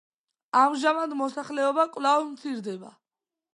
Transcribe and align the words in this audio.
ამჟამად 0.61 1.13
მოსახლეობა 1.19 1.87
კვლავ 1.99 2.25
მცირდება. 2.33 2.93